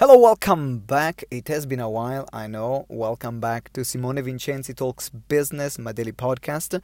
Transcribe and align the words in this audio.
Hello, 0.00 0.16
welcome 0.16 0.78
back. 0.78 1.24
It 1.28 1.48
has 1.48 1.66
been 1.66 1.80
a 1.80 1.90
while, 1.90 2.28
I 2.32 2.46
know. 2.46 2.86
Welcome 2.88 3.40
back 3.40 3.72
to 3.72 3.84
Simone 3.84 4.22
Vincenzi 4.22 4.72
Talks 4.72 5.08
Business, 5.08 5.76
my 5.76 5.90
daily 5.90 6.12
podcast. 6.12 6.80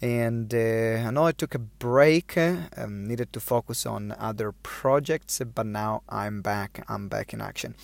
And 0.00 0.54
uh, 0.54 1.06
I 1.06 1.10
know 1.10 1.26
I 1.26 1.32
took 1.32 1.54
a 1.54 1.58
break, 1.58 2.38
um, 2.38 3.06
needed 3.06 3.34
to 3.34 3.40
focus 3.40 3.84
on 3.84 4.14
other 4.18 4.52
projects, 4.52 5.42
but 5.54 5.66
now 5.66 6.04
I'm 6.08 6.40
back. 6.40 6.82
I'm 6.88 7.08
back 7.08 7.34
in 7.34 7.42
action. 7.42 7.74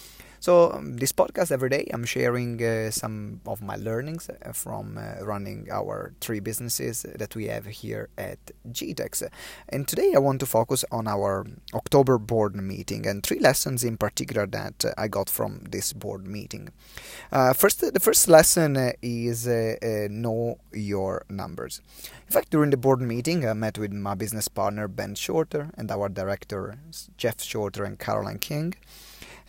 So, 0.43 0.73
um, 0.73 0.97
this 0.97 1.13
podcast 1.13 1.53
every 1.53 1.69
day, 1.69 1.87
I'm 1.93 2.07
sharing 2.07 2.65
uh, 2.65 2.91
some 2.91 3.43
of 3.45 3.61
my 3.61 3.77
learnings 3.77 4.31
uh, 4.31 4.53
from 4.53 4.97
uh, 4.97 5.23
running 5.23 5.69
our 5.71 6.15
three 6.23 6.41
businesses 6.41 7.05
that 7.15 7.37
we 7.37 7.49
have 7.49 7.67
here 7.67 8.09
at 8.17 8.39
GTEx. 8.73 9.29
And 9.69 9.87
today 9.87 10.13
I 10.15 10.19
want 10.19 10.41
to 10.41 10.47
focus 10.47 10.83
on 10.91 11.07
our 11.07 11.47
October 11.75 12.17
board 12.17 12.57
meeting 12.57 13.07
and 13.07 13.23
three 13.23 13.39
lessons 13.39 13.85
in 13.85 13.99
particular 13.99 14.47
that 14.47 14.83
uh, 14.83 14.95
I 14.97 15.09
got 15.09 15.29
from 15.29 15.65
this 15.69 15.93
board 15.93 16.27
meeting. 16.27 16.71
Uh, 17.31 17.53
first, 17.53 17.93
the 17.93 18.01
first 18.01 18.27
lesson 18.27 18.95
is 19.03 19.47
know 19.47 20.57
your 20.73 21.27
numbers. 21.29 21.83
In 22.27 22.33
fact, 22.33 22.49
during 22.49 22.71
the 22.71 22.79
board 22.79 23.03
meeting, 23.03 23.47
I 23.47 23.53
met 23.53 23.77
with 23.77 23.93
my 23.93 24.15
business 24.15 24.49
partner 24.49 24.89
Ben 24.89 25.15
Shorter 25.17 25.69
and 25.77 25.91
our 25.91 26.09
directors 26.09 27.11
Jeff 27.19 27.43
Shorter 27.43 27.85
and 27.85 27.99
Caroline 27.99 28.39
King. 28.39 28.73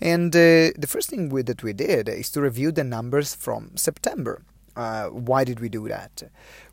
And 0.02 0.36
uh, 0.36 0.74
the 0.78 0.88
first 0.88 1.10
thing 1.10 1.30
we, 1.30 1.44
that 1.44 1.62
we 1.62 1.74
did 1.74 2.10
is 2.10 2.32
to 2.32 2.42
review 2.42 2.72
the 2.72 2.84
numbers 2.84 3.36
from 3.36 3.78
September. 3.78 4.42
Uh, 4.76 5.08
why 5.08 5.44
did 5.44 5.60
we 5.60 5.70
do 5.70 5.88
that? 5.90 6.24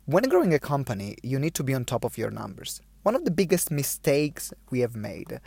When 0.05 0.23
growing 0.23 0.53
a 0.53 0.59
company, 0.59 1.15
you 1.21 1.37
need 1.37 1.53
to 1.55 1.63
be 1.63 1.75
on 1.75 1.85
top 1.85 2.03
of 2.03 2.17
your 2.17 2.31
numbers. 2.31 2.81
One 3.03 3.15
of 3.15 3.25
the 3.25 3.31
biggest 3.31 3.69
mistakes 3.69 4.51
we 4.71 4.79
have 4.79 4.95
made 4.95 5.39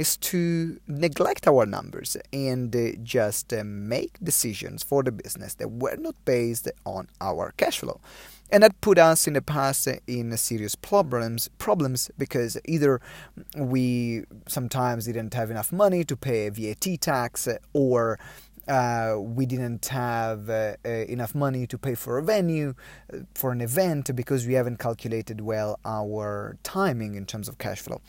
is 0.00 0.16
to 0.16 0.80
neglect 0.86 1.46
our 1.46 1.66
numbers 1.66 2.16
and 2.32 2.74
uh, 2.74 2.92
just 3.02 3.52
uh, 3.52 3.62
make 3.62 4.12
decisions 4.22 4.82
for 4.82 5.02
the 5.02 5.12
business 5.12 5.52
that 5.54 5.68
were 5.68 5.96
not 5.96 6.14
based 6.24 6.66
on 6.86 7.06
our 7.20 7.52
cash 7.58 7.80
flow. 7.80 8.00
And 8.50 8.62
that 8.62 8.80
put 8.80 8.98
us 8.98 9.28
in 9.28 9.34
the 9.34 9.42
past 9.42 9.86
in 10.06 10.36
serious 10.36 10.74
problems 10.74 11.48
problems 11.58 12.10
because 12.16 12.58
either 12.64 13.00
we 13.56 14.24
sometimes 14.48 15.04
didn't 15.04 15.34
have 15.34 15.50
enough 15.50 15.70
money 15.70 16.02
to 16.04 16.16
pay 16.16 16.46
a 16.46 16.50
VAT 16.50 16.86
tax 17.00 17.46
or 17.72 18.18
uh, 18.66 19.16
we 19.18 19.44
didn't 19.46 19.86
have 19.86 20.48
uh, 20.48 20.76
uh, 20.84 20.88
enough 20.88 21.34
money 21.34 21.66
to 21.66 21.76
pay 21.76 21.94
for 21.94 22.18
a 22.18 22.22
venue 22.22 22.74
uh, 23.12 23.18
for 23.34 23.52
an 23.52 23.60
event 23.60 24.14
because 24.16 24.46
we 24.46 24.54
haven't 24.54 24.78
calculated 24.78 25.40
well 25.40 25.78
our 25.84 26.56
timing 26.62 27.14
in 27.16 27.26
terms 27.26 27.48
of 27.48 27.58
cash 27.58 27.80
flow. 27.80 28.00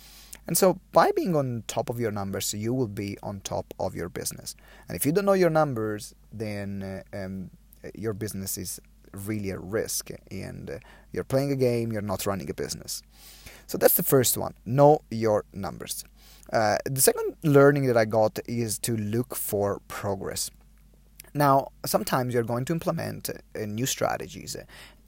And 0.47 0.57
so, 0.57 0.79
by 0.91 1.11
being 1.11 1.35
on 1.35 1.63
top 1.67 1.89
of 1.89 1.99
your 1.99 2.11
numbers, 2.11 2.53
you 2.53 2.73
will 2.73 2.87
be 2.87 3.17
on 3.21 3.41
top 3.41 3.73
of 3.79 3.95
your 3.95 4.09
business. 4.09 4.55
And 4.87 4.95
if 4.95 5.05
you 5.05 5.11
don't 5.11 5.25
know 5.25 5.33
your 5.33 5.49
numbers, 5.49 6.15
then 6.31 7.03
uh, 7.13 7.17
um, 7.17 7.51
your 7.95 8.13
business 8.13 8.57
is 8.57 8.79
really 9.13 9.51
a 9.51 9.59
risk, 9.59 10.09
and 10.29 10.69
uh, 10.69 10.79
you're 11.11 11.23
playing 11.23 11.51
a 11.51 11.55
game, 11.55 11.91
you're 11.91 12.01
not 12.01 12.25
running 12.25 12.49
a 12.49 12.53
business. 12.53 13.01
So 13.67 13.77
that's 13.77 13.95
the 13.95 14.03
first 14.03 14.37
one. 14.37 14.53
Know 14.65 15.01
your 15.09 15.45
numbers. 15.53 16.03
Uh, 16.51 16.77
the 16.85 17.01
second 17.01 17.35
learning 17.43 17.85
that 17.87 17.95
I 17.95 18.05
got 18.05 18.39
is 18.47 18.77
to 18.79 18.97
look 18.97 19.35
for 19.35 19.81
progress. 19.87 20.51
Now, 21.33 21.69
sometimes 21.85 22.33
you're 22.33 22.43
going 22.43 22.65
to 22.65 22.73
implement 22.73 23.29
uh, 23.29 23.65
new 23.65 23.85
strategies, 23.85 24.57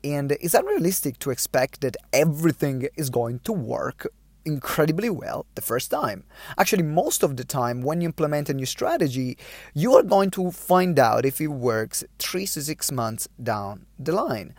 and 0.03 0.31
it's 0.31 0.53
unrealistic 0.53 1.19
to 1.19 1.31
expect 1.31 1.81
that 1.81 1.97
everything 2.13 2.87
is 2.95 3.09
going 3.09 3.39
to 3.39 3.51
work 3.51 4.07
incredibly 4.45 5.09
well 5.09 5.45
the 5.55 5.61
first 5.61 5.91
time. 5.91 6.23
Actually, 6.57 6.83
most 6.83 7.23
of 7.23 7.37
the 7.37 7.43
time, 7.43 7.81
when 7.81 8.01
you 8.01 8.07
implement 8.07 8.49
a 8.49 8.53
new 8.53 8.65
strategy, 8.65 9.37
you 9.73 9.93
are 9.95 10.03
going 10.03 10.29
to 10.31 10.51
find 10.51 10.99
out 10.99 11.25
if 11.25 11.39
it 11.39 11.47
works 11.47 12.03
three 12.19 12.45
to 12.47 12.61
six 12.61 12.91
months 12.91 13.27
down 13.41 13.85
the 13.99 14.11
line. 14.11 14.53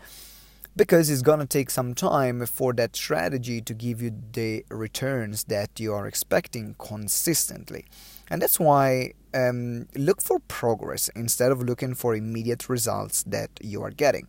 Because 0.76 1.08
it's 1.08 1.22
going 1.22 1.38
to 1.38 1.46
take 1.46 1.70
some 1.70 1.94
time 1.94 2.44
for 2.46 2.72
that 2.72 2.96
strategy 2.96 3.60
to 3.60 3.74
give 3.74 4.02
you 4.02 4.10
the 4.32 4.64
returns 4.70 5.44
that 5.44 5.78
you 5.78 5.92
are 5.94 6.06
expecting 6.08 6.74
consistently. 6.78 7.84
And 8.28 8.42
that's 8.42 8.58
why 8.58 9.12
um, 9.32 9.86
look 9.94 10.20
for 10.20 10.40
progress 10.40 11.08
instead 11.10 11.52
of 11.52 11.62
looking 11.62 11.94
for 11.94 12.16
immediate 12.16 12.68
results 12.68 13.22
that 13.24 13.50
you 13.60 13.82
are 13.82 13.90
getting. 13.90 14.26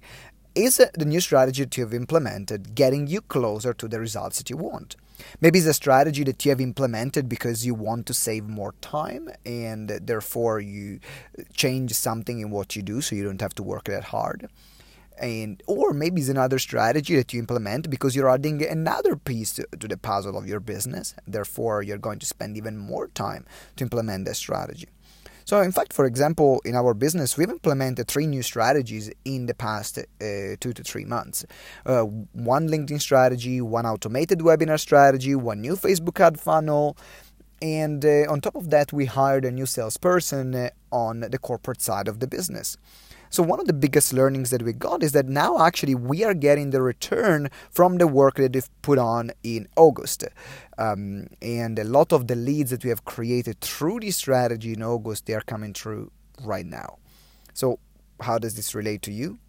Is 0.53 0.78
the 0.78 1.06
new 1.06 1.19
strategy 1.19 1.63
that 1.63 1.75
you 1.78 1.84
have 1.84 1.94
implemented 1.94 2.75
getting 2.75 3.07
you 3.07 3.22
closer 3.22 3.74
to 3.74 3.88
the 3.88 4.00
results 4.00 4.38
that 4.38 4.50
you 4.50 4.57
want? 4.57 4.96
Maybe 5.42 5.59
it's 5.59 5.68
a 5.68 5.74
strategy 5.74 6.24
that 6.24 6.44
you 6.46 6.50
have 6.50 6.62
implemented 6.62 7.30
because 7.30 7.66
you 7.66 7.74
want 7.74 8.06
to 8.08 8.14
save 8.14 8.48
more 8.48 8.74
time 8.81 9.30
and 9.46 9.90
therefore 9.90 10.59
you 10.59 11.00
change 11.53 11.94
something 11.94 12.40
in 12.40 12.50
what 12.52 12.76
you 12.76 12.81
do 12.81 13.02
so 13.02 13.16
you 13.16 13.24
don't 13.24 13.42
have 13.42 13.56
to 13.56 13.64
work 13.64 13.86
that 13.86 14.06
hard. 14.06 14.50
And 15.20 15.64
or 15.66 15.94
maybe 15.94 16.20
it's 16.20 16.30
another 16.30 16.59
strategy 16.59 17.16
that 17.16 17.31
you 17.34 17.40
implement 17.40 17.90
because 17.90 18.16
you're 18.16 18.30
adding 18.30 18.62
another 18.66 19.16
piece 19.16 19.54
to, 19.54 19.66
to 19.80 19.88
the 19.88 19.98
puzzle 19.98 20.38
of 20.38 20.48
your 20.48 20.59
business. 20.59 21.16
Therefore, 21.25 21.81
you're 21.81 21.98
going 21.98 22.20
to 22.20 22.25
spend 22.25 22.58
even 22.58 22.78
more 22.78 23.08
time 23.08 23.46
to 23.78 23.84
implement 23.86 24.25
that 24.25 24.36
strategy. 24.36 24.90
So, 25.45 25.61
in 25.61 25.72
fact, 25.72 25.94
for 25.94 26.06
example, 26.06 26.59
in 26.66 26.75
our 26.75 26.95
business, 26.95 27.38
we've 27.38 27.51
implemented 27.51 28.07
three 28.07 28.25
new 28.25 28.41
strategies 28.41 29.11
in 29.25 29.45
the 29.45 29.53
past 29.53 30.00
uh, 30.00 30.56
two 30.59 30.73
to 30.73 30.83
three 30.83 31.06
months 31.06 31.45
uh, 31.85 32.01
one 32.01 32.67
LinkedIn 32.67 33.00
strategy, 33.00 33.61
one 33.61 33.85
automated 33.85 34.39
webinar 34.39 34.79
strategy, 34.79 35.35
one 35.35 35.61
new 35.61 35.75
Facebook 35.75 36.19
ad 36.19 36.39
funnel. 36.39 36.97
And 37.61 38.03
uh, 38.03 38.25
on 38.28 38.41
top 38.41 38.56
of 38.56 38.72
that, 38.72 38.91
we 38.91 39.06
hired 39.06 39.45
a 39.45 39.51
new 39.51 39.67
salesperson 39.67 40.56
uh, 40.56 40.69
on 40.91 41.19
the 41.22 41.38
corporate 41.38 41.81
side 41.81 42.07
of 42.07 42.19
the 42.19 42.27
business. 42.27 42.77
So, 43.30 43.44
one 43.44 43.59
of 43.59 43.68
the 43.68 43.74
biggest 43.74 44.13
learnings 44.13 44.50
that 44.52 44.62
we 44.62 44.74
got 44.74 45.03
is 45.03 45.12
that 45.13 45.28
now 45.28 45.59
actually 45.59 45.96
we 45.96 46.24
are 46.24 46.34
getting 46.34 46.69
the 46.69 46.81
return 46.81 47.50
from 47.72 47.97
the 47.97 48.08
work 48.08 48.36
that 48.36 48.53
we've 48.53 48.81
put 48.81 48.97
on 48.97 49.31
in 49.44 49.68
August. 49.75 50.24
Um, 50.78 51.28
and 51.41 51.80
a 51.80 51.84
lot 51.84 52.13
of 52.13 52.28
the 52.28 52.36
leads 52.36 52.72
that 52.72 52.84
we 52.84 52.90
have 52.90 53.06
created 53.06 53.62
through 53.62 54.02
this 54.02 54.18
strategy 54.18 54.74
in 54.74 54.84
August, 54.84 55.25
they 55.25 55.34
are 55.34 55.41
coming 55.41 55.74
through 55.74 56.12
right 56.44 56.66
now. 56.66 56.97
So, 57.53 57.80
how 58.22 58.38
does 58.38 58.56
this 58.56 58.75
relate 58.75 59.02
to 59.03 59.12
you? 59.12 59.40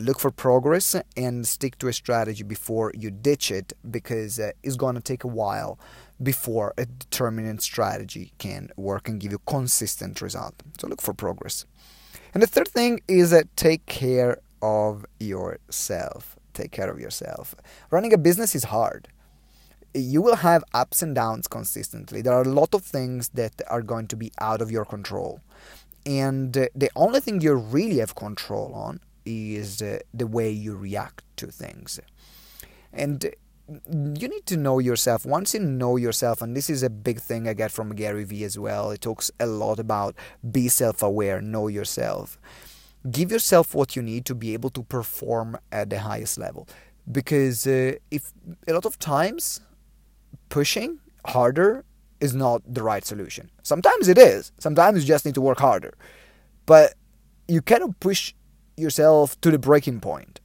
Look 0.00 0.20
for 0.20 0.30
progress 0.30 0.94
and 1.16 1.46
stick 1.46 1.76
to 1.78 1.88
a 1.88 1.92
strategy 1.92 2.44
before 2.44 2.92
you 2.94 3.10
ditch 3.10 3.50
it 3.50 3.72
because 3.90 4.38
uh, 4.38 4.52
it's 4.62 4.76
going 4.76 4.94
to 4.94 5.00
take 5.00 5.24
a 5.24 5.28
while 5.28 5.76
before 6.22 6.72
a 6.78 6.86
determined 6.86 7.62
strategy 7.62 8.32
can 8.38 8.70
work 8.76 9.08
and 9.08 9.20
give 9.20 9.32
you 9.32 9.40
consistent 9.46 10.20
result. 10.20 10.54
So 10.78 10.86
look 10.86 11.00
for 11.02 11.14
progress. 11.14 11.66
And 12.34 12.42
the 12.42 12.46
third 12.46 12.68
thing 12.68 13.00
is 13.08 13.30
that 13.30 13.54
take 13.56 13.86
care 13.86 14.38
of 14.60 15.06
yourself. 15.18 16.36
Take 16.54 16.72
care 16.72 16.90
of 16.90 17.00
yourself. 17.00 17.54
Running 17.90 18.12
a 18.12 18.18
business 18.18 18.54
is 18.54 18.64
hard. 18.64 19.08
You 19.94 20.20
will 20.20 20.36
have 20.36 20.64
ups 20.74 21.02
and 21.02 21.14
downs 21.14 21.48
consistently. 21.48 22.20
There 22.20 22.34
are 22.34 22.42
a 22.42 22.48
lot 22.48 22.74
of 22.74 22.82
things 22.82 23.30
that 23.30 23.62
are 23.68 23.82
going 23.82 24.06
to 24.08 24.16
be 24.16 24.32
out 24.40 24.60
of 24.60 24.70
your 24.70 24.84
control. 24.84 25.40
And 26.04 26.56
uh, 26.56 26.66
the 26.74 26.90
only 26.94 27.20
thing 27.20 27.40
you 27.40 27.54
really 27.54 27.98
have 27.98 28.14
control 28.14 28.72
on 28.74 29.00
is 29.24 29.82
uh, 29.82 29.98
the 30.12 30.26
way 30.26 30.50
you 30.50 30.74
react 30.76 31.22
to 31.36 31.46
things. 31.48 32.00
And 32.92 33.34
you 33.68 34.28
need 34.28 34.46
to 34.46 34.56
know 34.56 34.78
yourself. 34.78 35.26
Once 35.26 35.54
you 35.54 35.60
know 35.60 35.96
yourself, 35.96 36.40
and 36.40 36.56
this 36.56 36.70
is 36.70 36.82
a 36.82 36.90
big 36.90 37.20
thing 37.20 37.46
I 37.46 37.52
get 37.52 37.70
from 37.70 37.94
Gary 37.94 38.24
Vee 38.24 38.44
as 38.44 38.58
well, 38.58 38.90
it 38.90 39.02
talks 39.02 39.30
a 39.38 39.46
lot 39.46 39.78
about 39.78 40.14
be 40.50 40.68
self 40.68 41.02
aware, 41.02 41.40
know 41.40 41.68
yourself. 41.68 42.38
Give 43.10 43.30
yourself 43.30 43.74
what 43.74 43.94
you 43.94 44.02
need 44.02 44.24
to 44.26 44.34
be 44.34 44.54
able 44.54 44.70
to 44.70 44.82
perform 44.82 45.58
at 45.70 45.90
the 45.90 46.00
highest 46.00 46.38
level. 46.38 46.66
Because 47.10 47.66
uh, 47.66 47.94
if 48.10 48.32
a 48.66 48.72
lot 48.72 48.86
of 48.86 48.98
times 48.98 49.60
pushing 50.48 50.98
harder 51.26 51.84
is 52.20 52.34
not 52.34 52.62
the 52.66 52.82
right 52.82 53.04
solution. 53.04 53.50
Sometimes 53.62 54.08
it 54.08 54.18
is, 54.18 54.50
sometimes 54.58 55.02
you 55.02 55.08
just 55.08 55.24
need 55.24 55.34
to 55.34 55.40
work 55.40 55.60
harder. 55.60 55.94
But 56.66 56.94
you 57.46 57.62
cannot 57.62 58.00
push 58.00 58.34
yourself 58.76 59.40
to 59.42 59.50
the 59.50 59.58
breaking 59.58 60.00
point. 60.00 60.40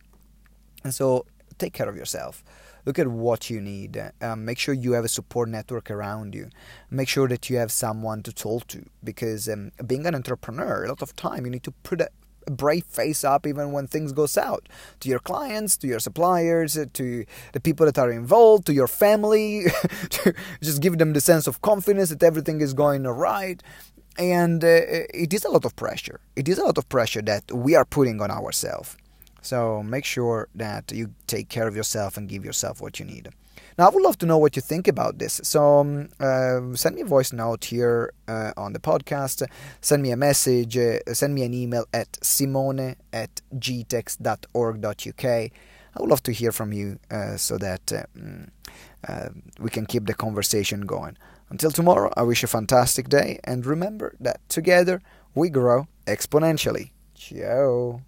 And 0.84 0.94
so 0.94 1.26
take 1.58 1.74
care 1.74 1.90
of 1.90 1.96
yourself 1.96 2.44
look 2.86 3.00
at 3.00 3.08
what 3.08 3.50
you 3.50 3.62
need. 3.62 4.02
Um, 4.22 4.46
make 4.46 4.60
sure 4.60 4.74
you 4.74 4.94
have 4.94 5.06
a 5.06 5.10
support 5.10 5.50
network 5.50 5.90
around 5.90 6.36
you. 6.36 6.50
Make 6.90 7.10
sure 7.10 7.28
that 7.28 7.50
you 7.50 7.58
have 7.58 7.72
someone 7.72 8.24
to 8.24 8.34
talk 8.34 8.68
to 8.68 8.86
because 9.04 9.48
um, 9.50 9.72
being 9.86 10.06
an 10.06 10.16
entrepreneur, 10.16 10.86
a 10.86 10.90
lot 10.90 11.02
of 11.02 11.16
time 11.16 11.46
you 11.46 11.52
need 11.52 11.64
to 11.64 11.72
put 11.72 12.02
a, 12.02 12.10
brave 12.52 12.84
face 12.86 13.24
up 13.24 13.48
even 13.48 13.72
when 13.72 13.88
things 13.88 14.12
go 14.12 14.26
south 14.26 14.62
to 15.00 15.10
your 15.10 15.20
clients, 15.20 15.78
to 15.78 15.88
your 15.88 16.00
suppliers, 16.00 16.78
to 16.94 17.26
the 17.54 17.60
people 17.60 17.86
that 17.86 17.98
are 17.98 18.12
involved, 18.12 18.66
to 18.66 18.74
your 18.74 18.88
family. 18.88 19.66
just 20.62 20.82
give 20.82 20.98
them 20.98 21.14
the 21.14 21.22
sense 21.22 21.48
of 21.48 21.62
confidence 21.62 22.10
that 22.10 22.24
everything 22.24 22.62
is 22.62 22.74
going 22.74 23.04
right. 23.04 23.62
And 24.18 24.64
uh, 24.64 24.68
it 24.68 25.34
is 25.34 25.44
a 25.44 25.50
lot 25.50 25.66
of 25.66 25.76
pressure. 25.76 26.20
It 26.36 26.48
is 26.48 26.58
a 26.58 26.64
lot 26.64 26.78
of 26.78 26.88
pressure 26.90 27.22
that 27.24 27.52
we 27.52 27.76
are 27.76 27.86
putting 27.86 28.22
on 28.22 28.30
ourselves. 28.30 28.96
So 29.44 29.84
make 29.84 30.06
sure 30.06 30.48
that 30.56 30.92
you 30.92 31.14
take 31.28 31.50
care 31.50 31.68
of 31.68 31.76
yourself 31.76 32.18
and 32.18 32.28
give 32.28 32.44
yourself 32.44 32.82
what 32.82 33.00
you 33.00 33.06
need. 33.06 33.30
Now, 33.78 33.88
I 33.88 33.90
would 33.90 34.04
love 34.04 34.18
to 34.20 34.26
know 34.26 34.38
what 34.38 34.56
you 34.56 34.62
think 34.62 34.88
about 34.88 35.18
this. 35.18 35.42
So, 35.44 35.80
um, 35.80 36.10
uh, 36.20 36.76
send 36.76 36.96
me 36.96 37.02
a 37.02 37.06
voice 37.06 37.34
note 37.34 37.66
here 37.66 38.14
uh, 38.28 38.52
on 38.56 38.74
the 38.74 38.80
podcast. 38.80 39.44
Send 39.82 40.04
me 40.04 40.12
a 40.12 40.18
message. 40.18 40.78
Uh, 40.78 41.00
send 41.12 41.34
me 41.34 41.44
an 41.44 41.54
email 41.54 41.86
at 41.94 42.18
simone 42.22 42.96
at 43.12 43.42
gtex.org.uk. 43.56 45.26
I 45.26 46.00
would 46.00 46.10
love 46.10 46.24
to 46.24 46.32
hear 46.32 46.52
from 46.52 46.74
you 46.74 47.00
uh, 47.12 47.38
so 47.38 47.58
that 47.58 47.92
uh, 47.94 48.04
mm, 48.18 48.50
uh, 49.08 49.30
we 49.60 49.70
can 49.70 49.86
keep 49.86 50.06
the 50.06 50.14
conversation 50.14 50.82
going. 50.82 51.18
Until 51.50 51.72
tomorrow, 51.72 52.12
I 52.18 52.24
wish 52.24 52.42
you 52.42 52.48
a 52.48 52.50
fantastic 52.50 53.10
day 53.10 53.40
and 53.44 53.66
remember 53.66 54.16
that 54.20 54.48
together 54.50 55.02
we 55.36 55.50
grow 55.50 55.88
exponentially. 56.08 56.92
Ciao. 57.16 58.02